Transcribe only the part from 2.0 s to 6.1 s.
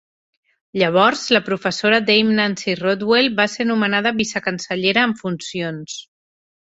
Dame Nancy Rothwell va ser nomenada vicecancellera en funcions.